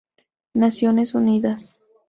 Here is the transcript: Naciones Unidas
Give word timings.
Naciones 0.55 1.13
Unidas 1.13 1.77